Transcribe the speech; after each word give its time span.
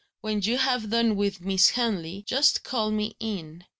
When 0.21 0.41
you 0.41 0.57
have 0.57 0.89
done 0.89 1.15
with 1.15 1.41
Miss 1.41 1.69
Henley, 1.69 2.23
just 2.25 2.63
call 2.63 2.89
me 2.89 3.15
in. 3.19 3.65